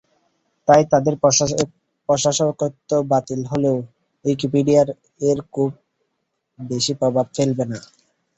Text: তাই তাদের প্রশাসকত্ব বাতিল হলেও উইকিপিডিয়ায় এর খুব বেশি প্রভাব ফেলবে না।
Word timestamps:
তাই 0.67 0.81
তাদের 0.91 1.13
প্রশাসকত্ব 2.09 2.89
বাতিল 3.11 3.41
হলেও 3.51 3.75
উইকিপিডিয়ায় 4.25 4.93
এর 5.21 5.39
খুব 5.53 5.69
বেশি 6.59 6.93
প্রভাব 6.99 7.25
ফেলবে 7.35 7.65
না। 7.71 7.79